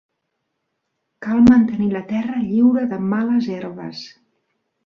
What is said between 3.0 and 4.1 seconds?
males herbes.